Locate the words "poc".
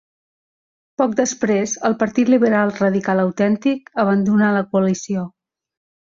1.01-1.11